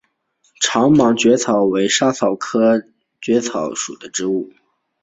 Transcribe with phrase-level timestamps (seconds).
[0.59, 2.83] 长芒薹草为莎草科
[3.21, 4.51] 薹草属的植物。